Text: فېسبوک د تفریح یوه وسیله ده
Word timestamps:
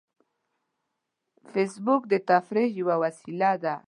فېسبوک 1.51 2.01
د 2.11 2.13
تفریح 2.29 2.69
یوه 2.79 2.95
وسیله 3.03 3.51
ده 3.63 3.75